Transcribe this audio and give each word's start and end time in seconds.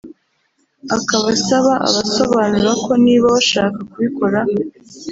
akaba 0.97 1.25
asaba 1.35 1.73
abasobanura 1.87 2.71
ko 2.83 2.91
niba 3.05 3.27
bashaka 3.35 3.79
kubikora 3.91 4.39